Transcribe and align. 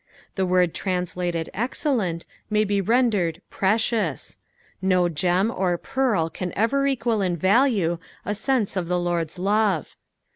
The 0.33 0.47
word 0.47 0.73
translated 0.73 1.51
axdlent 1.53 2.25
may 2.49 2.63
be 2.63 2.81
rendered" 2.81 3.39
precious;" 3.59 4.35
no 4.81 5.07
Rem 5.07 5.51
or 5.51 5.77
peatl 5.77 6.33
can 6.33 6.51
ever 6.55 6.87
equal 6.87 7.23
ia 7.23 7.35
value 7.35 7.99
a 8.25 8.33
sense 8.33 8.75
of 8.75 8.87
the 8.87 8.97
Lord's 8.99 9.37
love. 9.37 9.95